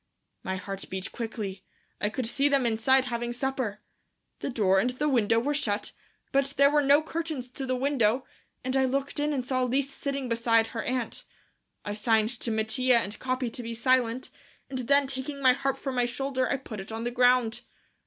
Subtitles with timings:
[0.41, 1.63] My heart beat quickly.
[2.01, 3.81] I could see them inside having supper.
[4.39, 5.91] The door and the window were shut,
[6.31, 8.25] but there were no curtains to the window,
[8.63, 11.23] and I looked in and saw Lise sitting beside her aunt.
[11.85, 14.31] I signed to Mattia and Capi to be silent,
[14.71, 17.61] and then taking my harp from my shoulder, I put it on the ground.